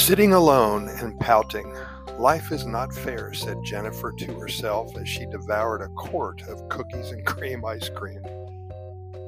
Sitting 0.00 0.32
alone 0.32 0.88
and 0.88 1.20
pouting. 1.20 1.72
Life 2.18 2.52
is 2.52 2.66
not 2.66 2.92
fair, 2.92 3.34
said 3.34 3.58
Jennifer 3.62 4.12
to 4.12 4.32
herself 4.32 4.96
as 4.96 5.06
she 5.06 5.26
devoured 5.26 5.82
a 5.82 5.88
quart 5.88 6.40
of 6.48 6.68
cookies 6.70 7.12
and 7.12 7.24
cream 7.24 7.64
ice 7.66 7.90
cream. 7.90 8.22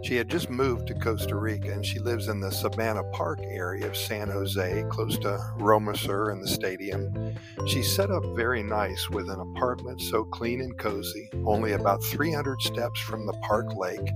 She 0.03 0.16
had 0.16 0.29
just 0.29 0.50
moved 0.50 0.89
to 0.89 0.95
Costa 0.95 1.37
Rica 1.37 1.71
and 1.71 1.87
she 1.87 2.00
lives 2.00 2.27
in 2.27 2.41
the 2.41 2.48
Sabana 2.48 3.09
Park 3.12 3.39
area 3.45 3.87
of 3.87 3.96
San 3.96 4.29
Jose, 4.29 4.85
close 4.89 5.16
to 5.19 5.39
Rohrmoser 5.59 6.32
and 6.32 6.43
the 6.43 6.48
stadium. 6.48 7.36
She's 7.66 7.95
set 7.95 8.11
up 8.11 8.25
very 8.34 8.64
nice 8.64 9.09
with 9.11 9.29
an 9.29 9.39
apartment 9.39 10.00
so 10.00 10.25
clean 10.25 10.62
and 10.62 10.77
cozy, 10.77 11.29
only 11.45 11.73
about 11.73 12.02
300 12.02 12.61
steps 12.62 12.98
from 12.98 13.27
the 13.27 13.34
park 13.45 13.77
lake, 13.77 14.11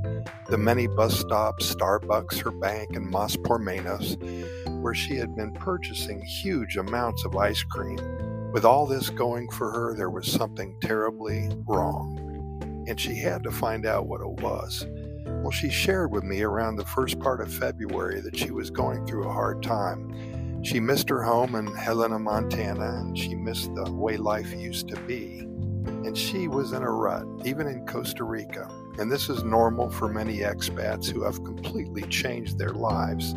the 0.49 0.59
many 0.59 0.89
bus 0.89 1.21
stops, 1.21 1.73
Starbucks, 1.73 2.41
her 2.41 2.51
bank, 2.51 2.97
and 2.97 3.09
Mas 3.09 3.37
Por 3.37 3.61
Menos, 3.61 4.17
where 4.87 4.95
she 4.95 5.17
had 5.17 5.35
been 5.35 5.53
purchasing 5.53 6.23
huge 6.23 6.77
amounts 6.77 7.25
of 7.25 7.35
ice 7.35 7.65
cream. 7.65 7.99
With 8.53 8.65
all 8.65 8.87
this 8.87 9.11
going 9.11 9.51
for 9.51 9.69
her, 9.73 9.97
there 9.97 10.11
was 10.11 10.31
something 10.31 10.77
terribly 10.81 11.51
wrong, 11.67 12.85
and 12.87 13.01
she 13.01 13.17
had 13.17 13.43
to 13.43 13.51
find 13.51 13.85
out 13.85 14.07
what 14.07 14.21
it 14.21 14.45
was. 14.45 14.87
Well, 15.27 15.51
she 15.51 15.71
shared 15.71 16.13
with 16.13 16.23
me 16.23 16.43
around 16.43 16.77
the 16.77 16.85
first 16.85 17.19
part 17.19 17.41
of 17.41 17.53
February 17.53 18.21
that 18.21 18.39
she 18.39 18.53
was 18.53 18.71
going 18.71 19.05
through 19.07 19.25
a 19.25 19.33
hard 19.33 19.61
time. 19.61 20.63
She 20.63 20.79
missed 20.79 21.09
her 21.09 21.25
home 21.25 21.57
in 21.57 21.67
Helena, 21.75 22.21
Montana, 22.21 23.01
and 23.01 23.19
she 23.19 23.35
missed 23.35 23.75
the 23.75 23.93
way 23.93 24.17
life 24.17 24.53
used 24.53 24.87
to 24.91 25.01
be. 25.01 25.41
And 25.41 26.17
she 26.17 26.47
was 26.47 26.71
in 26.71 26.85
a 26.85 26.91
rut, 26.93 27.27
even 27.45 27.67
in 27.67 27.85
Costa 27.87 28.23
Rica. 28.23 28.71
And 29.01 29.11
this 29.11 29.29
is 29.29 29.43
normal 29.43 29.91
for 29.91 30.07
many 30.07 30.39
expats 30.39 31.11
who 31.11 31.25
have 31.25 31.43
completely 31.43 32.03
changed 32.03 32.57
their 32.57 32.73
lives, 32.73 33.35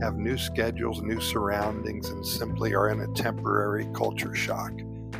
have 0.00 0.16
new 0.16 0.36
schedules, 0.36 1.00
new 1.02 1.20
surroundings, 1.20 2.08
and 2.08 2.26
simply 2.26 2.74
are 2.74 2.90
in 2.90 3.00
a 3.00 3.12
temporary 3.14 3.88
culture 3.94 4.34
shock. 4.34 4.72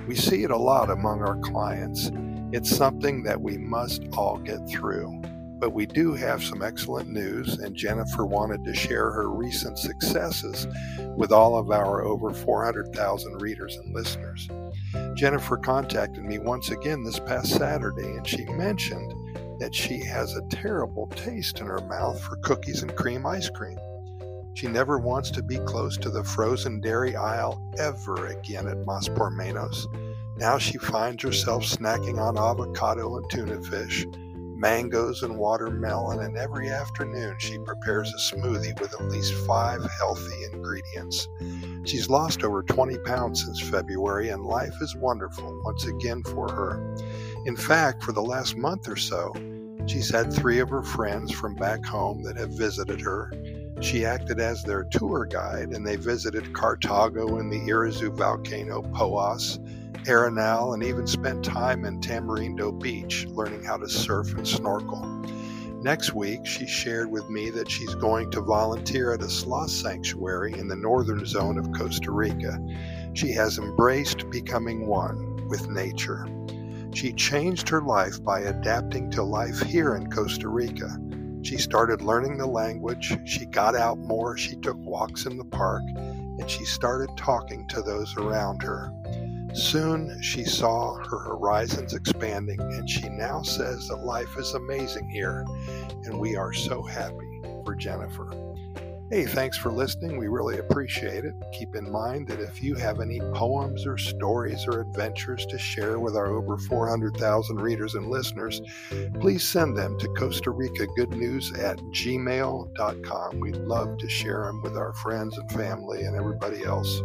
We 0.08 0.14
see 0.16 0.42
it 0.42 0.50
a 0.50 0.56
lot 0.56 0.90
among 0.90 1.22
our 1.22 1.36
clients. 1.38 2.10
It's 2.52 2.74
something 2.74 3.22
that 3.22 3.40
we 3.40 3.56
must 3.56 4.02
all 4.16 4.38
get 4.38 4.68
through. 4.68 5.22
But 5.58 5.70
we 5.70 5.86
do 5.86 6.12
have 6.14 6.42
some 6.42 6.60
excellent 6.60 7.08
news, 7.08 7.58
and 7.58 7.76
Jennifer 7.76 8.26
wanted 8.26 8.64
to 8.64 8.74
share 8.74 9.12
her 9.12 9.30
recent 9.30 9.78
successes 9.78 10.66
with 11.16 11.30
all 11.30 11.56
of 11.56 11.70
our 11.70 12.02
over 12.02 12.32
400,000 12.32 13.40
readers 13.40 13.76
and 13.76 13.94
listeners. 13.94 14.48
Jennifer 15.14 15.56
contacted 15.56 16.24
me 16.24 16.40
once 16.40 16.70
again 16.70 17.04
this 17.04 17.20
past 17.20 17.52
Saturday, 17.52 18.16
and 18.16 18.26
she 18.26 18.44
mentioned 18.46 19.14
that 19.60 19.72
she 19.72 19.98
has 20.04 20.34
a 20.34 20.42
terrible 20.50 21.06
taste 21.14 21.60
in 21.60 21.66
her 21.68 21.80
mouth 21.82 22.20
for 22.20 22.34
cookies 22.38 22.82
and 22.82 22.96
cream 22.96 23.24
ice 23.24 23.48
cream. 23.48 23.78
She 24.54 24.68
never 24.68 24.98
wants 24.98 25.30
to 25.32 25.42
be 25.42 25.58
close 25.58 25.96
to 25.98 26.10
the 26.10 26.24
frozen 26.24 26.80
dairy 26.80 27.16
aisle 27.16 27.62
ever 27.78 28.26
again 28.26 28.66
at 28.66 28.86
Mas 28.86 29.08
Por 29.08 29.30
Menos. 29.30 29.86
Now 30.36 30.58
she 30.58 30.78
finds 30.78 31.22
herself 31.22 31.64
snacking 31.64 32.18
on 32.18 32.38
avocado 32.38 33.16
and 33.16 33.30
tuna 33.30 33.62
fish 33.62 34.06
mangoes 34.62 35.24
and 35.24 35.36
watermelon, 35.36 36.20
and 36.20 36.38
every 36.38 36.70
afternoon 36.70 37.34
she 37.38 37.58
prepares 37.58 38.14
a 38.14 38.36
smoothie 38.36 38.80
with 38.80 38.94
at 38.94 39.08
least 39.08 39.34
five 39.44 39.84
healthy 39.98 40.44
ingredients. 40.52 41.28
She's 41.84 42.08
lost 42.08 42.44
over 42.44 42.62
20 42.62 42.96
pounds 42.98 43.44
since 43.44 43.60
February, 43.60 44.28
and 44.28 44.44
life 44.44 44.74
is 44.80 44.94
wonderful 44.94 45.60
once 45.64 45.84
again 45.86 46.22
for 46.22 46.48
her. 46.48 46.94
In 47.44 47.56
fact, 47.56 48.04
for 48.04 48.12
the 48.12 48.22
last 48.22 48.56
month 48.56 48.88
or 48.88 48.94
so, 48.94 49.34
she's 49.86 50.10
had 50.10 50.32
three 50.32 50.60
of 50.60 50.70
her 50.70 50.84
friends 50.84 51.32
from 51.32 51.56
back 51.56 51.84
home 51.84 52.22
that 52.22 52.36
have 52.36 52.50
visited 52.50 53.00
her. 53.00 53.32
She 53.82 54.06
acted 54.06 54.38
as 54.38 54.62
their 54.62 54.84
tour 54.84 55.26
guide, 55.26 55.70
and 55.70 55.84
they 55.84 55.96
visited 55.96 56.52
Cartago 56.52 57.40
and 57.40 57.52
the 57.52 57.58
Irazu 57.58 58.16
volcano, 58.16 58.80
Poas, 58.80 59.58
Arenal, 60.06 60.74
and 60.74 60.84
even 60.84 61.06
spent 61.06 61.44
time 61.44 61.84
in 61.84 62.00
Tamarindo 62.00 62.70
Beach 62.80 63.26
learning 63.26 63.64
how 63.64 63.76
to 63.78 63.88
surf 63.88 64.34
and 64.34 64.46
snorkel. 64.46 65.04
Next 65.82 66.14
week, 66.14 66.46
she 66.46 66.64
shared 66.64 67.10
with 67.10 67.28
me 67.28 67.50
that 67.50 67.68
she's 67.68 67.96
going 67.96 68.30
to 68.30 68.40
volunteer 68.40 69.12
at 69.14 69.22
a 69.22 69.28
sloth 69.28 69.70
sanctuary 69.70 70.56
in 70.56 70.68
the 70.68 70.76
northern 70.76 71.26
zone 71.26 71.58
of 71.58 71.72
Costa 71.72 72.12
Rica. 72.12 72.60
She 73.14 73.32
has 73.32 73.58
embraced 73.58 74.30
becoming 74.30 74.86
one 74.86 75.48
with 75.48 75.68
nature. 75.68 76.28
She 76.94 77.12
changed 77.12 77.68
her 77.68 77.82
life 77.82 78.22
by 78.22 78.42
adapting 78.42 79.10
to 79.10 79.24
life 79.24 79.60
here 79.60 79.96
in 79.96 80.08
Costa 80.08 80.48
Rica. 80.48 80.96
She 81.42 81.58
started 81.58 82.02
learning 82.02 82.38
the 82.38 82.46
language, 82.46 83.18
she 83.24 83.46
got 83.46 83.74
out 83.74 83.98
more, 83.98 84.36
she 84.36 84.56
took 84.56 84.76
walks 84.78 85.26
in 85.26 85.36
the 85.36 85.44
park, 85.44 85.82
and 85.96 86.48
she 86.48 86.64
started 86.64 87.10
talking 87.16 87.66
to 87.68 87.82
those 87.82 88.16
around 88.16 88.62
her. 88.62 88.92
Soon 89.54 90.22
she 90.22 90.44
saw 90.44 90.94
her 90.94 91.18
horizons 91.18 91.94
expanding, 91.94 92.60
and 92.60 92.88
she 92.88 93.08
now 93.08 93.42
says 93.42 93.88
that 93.88 94.04
life 94.04 94.36
is 94.38 94.54
amazing 94.54 95.10
here, 95.10 95.44
and 96.04 96.18
we 96.18 96.36
are 96.36 96.52
so 96.52 96.80
happy 96.82 97.42
for 97.64 97.74
Jennifer. 97.74 98.30
Hey, 99.12 99.26
thanks 99.26 99.58
for 99.58 99.70
listening. 99.70 100.16
We 100.16 100.28
really 100.28 100.56
appreciate 100.56 101.26
it. 101.26 101.34
Keep 101.52 101.76
in 101.76 101.92
mind 101.92 102.28
that 102.28 102.40
if 102.40 102.62
you 102.62 102.74
have 102.76 102.98
any 102.98 103.20
poems 103.34 103.84
or 103.84 103.98
stories 103.98 104.66
or 104.66 104.80
adventures 104.80 105.44
to 105.50 105.58
share 105.58 105.98
with 105.98 106.16
our 106.16 106.28
over 106.28 106.56
400,000 106.56 107.60
readers 107.60 107.94
and 107.94 108.08
listeners, 108.08 108.62
please 109.20 109.46
send 109.46 109.76
them 109.76 109.98
to 109.98 110.08
Costa 110.14 110.50
Rica 110.50 110.86
Good 110.96 111.10
News 111.10 111.52
at 111.58 111.76
gmail.com. 111.76 113.40
We'd 113.40 113.56
love 113.56 113.98
to 113.98 114.08
share 114.08 114.44
them 114.44 114.62
with 114.62 114.78
our 114.78 114.94
friends 114.94 115.36
and 115.36 115.52
family 115.52 116.04
and 116.04 116.16
everybody 116.16 116.64
else. 116.64 117.02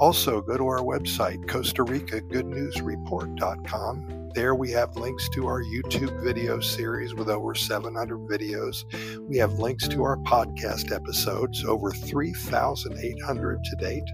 Also, 0.00 0.40
go 0.40 0.56
to 0.56 0.66
our 0.66 0.80
website, 0.80 1.48
Costa 1.48 1.84
Rica 1.84 2.20
Good 2.20 2.46
News 2.46 2.82
Report.com. 2.82 4.25
There 4.36 4.54
we 4.54 4.70
have 4.72 4.98
links 4.98 5.30
to 5.30 5.46
our 5.46 5.62
YouTube 5.62 6.22
video 6.22 6.60
series 6.60 7.14
with 7.14 7.30
over 7.30 7.54
700 7.54 8.18
videos. 8.28 8.84
We 9.26 9.38
have 9.38 9.58
links 9.58 9.88
to 9.88 10.02
our 10.02 10.18
podcast 10.18 10.94
episodes, 10.94 11.64
over 11.64 11.90
3,800 11.90 13.64
to 13.64 13.76
date, 13.76 14.04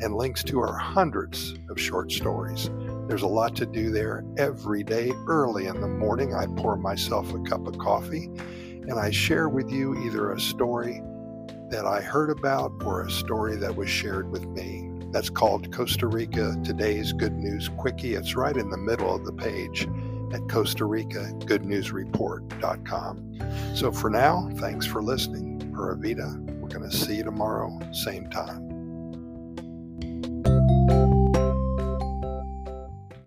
and 0.00 0.16
links 0.16 0.42
to 0.42 0.58
our 0.58 0.76
hundreds 0.76 1.54
of 1.70 1.80
short 1.80 2.10
stories. 2.10 2.68
There's 3.06 3.22
a 3.22 3.28
lot 3.28 3.54
to 3.56 3.64
do 3.64 3.90
there 3.92 4.24
every 4.38 4.82
day. 4.82 5.12
Early 5.28 5.66
in 5.66 5.80
the 5.80 5.86
morning, 5.86 6.34
I 6.34 6.46
pour 6.60 6.76
myself 6.76 7.32
a 7.32 7.38
cup 7.42 7.64
of 7.68 7.78
coffee 7.78 8.24
and 8.24 8.98
I 8.98 9.12
share 9.12 9.48
with 9.48 9.70
you 9.70 9.94
either 10.04 10.32
a 10.32 10.40
story 10.40 11.00
that 11.68 11.86
I 11.86 12.00
heard 12.00 12.30
about 12.30 12.72
or 12.84 13.02
a 13.02 13.10
story 13.10 13.54
that 13.58 13.76
was 13.76 13.88
shared 13.88 14.32
with 14.32 14.46
me. 14.46 14.89
That's 15.10 15.30
called 15.30 15.72
Costa 15.72 16.06
Rica 16.06 16.56
Today's 16.64 17.12
Good 17.12 17.34
News 17.34 17.68
Quickie. 17.68 18.14
It's 18.14 18.36
right 18.36 18.56
in 18.56 18.70
the 18.70 18.78
middle 18.78 19.14
of 19.14 19.24
the 19.24 19.32
page 19.32 19.88
at 20.32 20.48
Costa 20.48 20.84
Rica 20.84 21.32
Good 21.46 21.64
News 21.64 21.90
Report.com. 21.90 23.38
So 23.74 23.90
for 23.90 24.10
now, 24.10 24.48
thanks 24.54 24.86
for 24.86 25.02
listening. 25.02 25.58
Pura 25.74 25.96
Vida. 25.96 26.36
We're 26.60 26.68
going 26.68 26.88
to 26.88 26.96
see 26.96 27.16
you 27.16 27.24
tomorrow, 27.24 27.76
same 27.92 28.30
time. 28.30 28.69